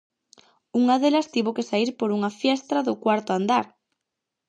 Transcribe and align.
Unha 0.81 0.95
delas 1.01 1.31
tivo 1.33 1.55
que 1.55 1.67
saír 1.69 1.89
por 1.99 2.09
unha 2.17 2.31
fiestra 2.41 2.77
do 2.87 2.93
cuarto 3.03 3.29
andar. 3.39 3.65